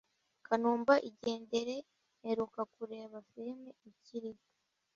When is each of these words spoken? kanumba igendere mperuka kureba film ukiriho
kanumba 0.45 0.93
igendere 1.09 1.75
mperuka 2.19 2.61
kureba 2.73 3.17
film 3.31 3.61
ukiriho 3.89 4.43